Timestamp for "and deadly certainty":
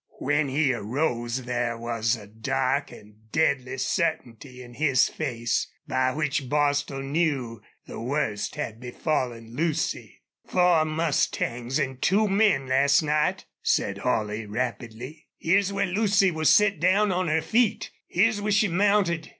2.91-4.63